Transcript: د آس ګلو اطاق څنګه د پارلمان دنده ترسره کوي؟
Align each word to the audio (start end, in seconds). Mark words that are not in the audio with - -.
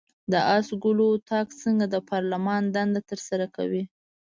د 0.31 0.33
آس 0.57 0.67
ګلو 0.83 1.05
اطاق 1.17 1.47
څنګه 1.63 1.85
د 1.93 1.95
پارلمان 2.09 2.63
دنده 2.75 3.01
ترسره 3.09 3.47
کوي؟ 3.55 3.83